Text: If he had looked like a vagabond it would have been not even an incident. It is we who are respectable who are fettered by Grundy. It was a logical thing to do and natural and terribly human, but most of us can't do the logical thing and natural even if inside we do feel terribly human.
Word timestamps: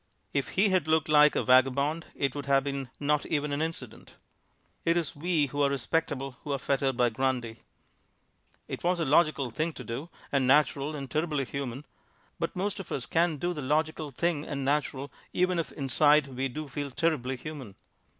If 0.33 0.49
he 0.57 0.69
had 0.69 0.87
looked 0.87 1.09
like 1.09 1.35
a 1.35 1.43
vagabond 1.43 2.07
it 2.15 2.33
would 2.33 2.47
have 2.47 2.63
been 2.63 2.89
not 2.99 3.23
even 3.27 3.51
an 3.53 3.61
incident. 3.61 4.15
It 4.83 4.97
is 4.97 5.15
we 5.15 5.45
who 5.45 5.61
are 5.61 5.69
respectable 5.69 6.37
who 6.43 6.51
are 6.53 6.57
fettered 6.57 6.97
by 6.97 7.09
Grundy. 7.11 7.59
It 8.67 8.83
was 8.83 8.99
a 8.99 9.05
logical 9.05 9.51
thing 9.51 9.73
to 9.73 9.83
do 9.83 10.09
and 10.31 10.47
natural 10.47 10.95
and 10.95 11.07
terribly 11.07 11.45
human, 11.45 11.85
but 12.39 12.55
most 12.55 12.79
of 12.79 12.91
us 12.91 13.05
can't 13.05 13.39
do 13.39 13.53
the 13.53 13.61
logical 13.61 14.09
thing 14.09 14.43
and 14.43 14.65
natural 14.65 15.11
even 15.33 15.59
if 15.59 15.71
inside 15.73 16.29
we 16.29 16.47
do 16.47 16.67
feel 16.67 16.89
terribly 16.89 17.37
human. 17.37 17.75